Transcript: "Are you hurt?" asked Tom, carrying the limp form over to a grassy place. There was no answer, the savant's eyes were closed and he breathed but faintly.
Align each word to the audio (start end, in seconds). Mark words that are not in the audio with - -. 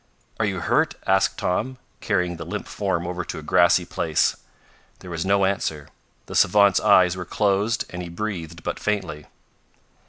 "Are 0.39 0.47
you 0.47 0.61
hurt?" 0.61 0.95
asked 1.05 1.37
Tom, 1.37 1.77
carrying 1.99 2.37
the 2.37 2.43
limp 2.43 2.65
form 2.67 3.05
over 3.05 3.23
to 3.25 3.37
a 3.37 3.43
grassy 3.43 3.85
place. 3.85 4.35
There 4.97 5.11
was 5.11 5.27
no 5.27 5.45
answer, 5.45 5.89
the 6.25 6.33
savant's 6.33 6.79
eyes 6.79 7.15
were 7.15 7.23
closed 7.23 7.85
and 7.91 8.01
he 8.01 8.09
breathed 8.09 8.63
but 8.63 8.79
faintly. 8.79 9.27